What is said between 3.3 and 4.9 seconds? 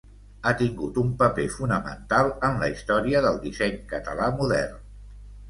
disseny català modern.